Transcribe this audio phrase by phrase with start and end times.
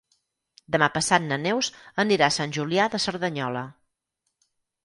[0.75, 1.69] Demà passat na Neus
[2.05, 3.65] anirà a Sant Julià de Cerdanyola.